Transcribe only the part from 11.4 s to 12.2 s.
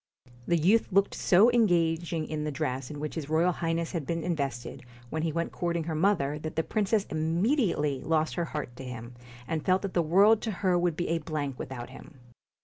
without him.